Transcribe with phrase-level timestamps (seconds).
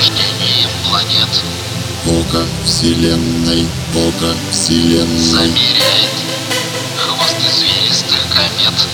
[0.00, 1.28] Рождением планет.
[2.06, 6.10] Око Вселенной, Око Вселенной, Замеряет.
[6.96, 8.88] Хвост извилистых комет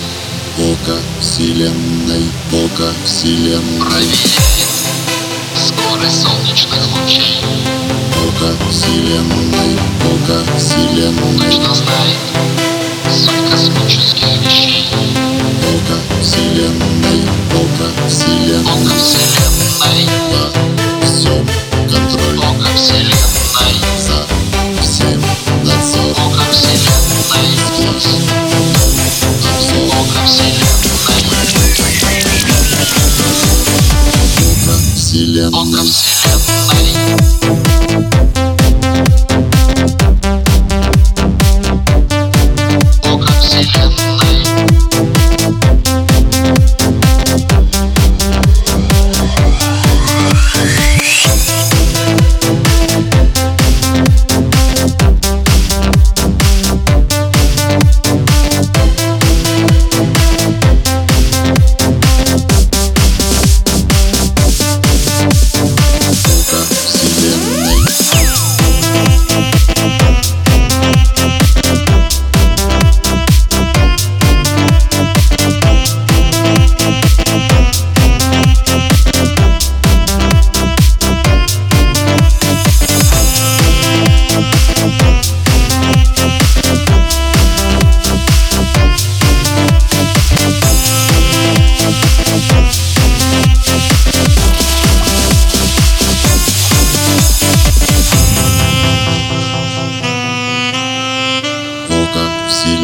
[0.57, 4.67] Око Вселенной, Око Вселенной, Проверяет
[5.55, 7.39] скорость солнечных лучей.
[8.27, 12.56] Око Вселенной, Око Вселенной, Точно знает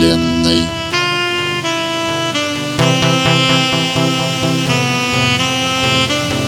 [0.03, 0.67] Вселенной,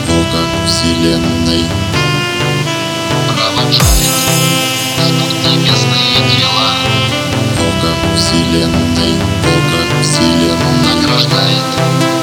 [0.09, 1.63] Око Вселенной,
[3.29, 3.79] провожает
[5.07, 6.71] ждут небесные тела.
[7.55, 12.14] Око Вселенной, Око Вселенной, награждает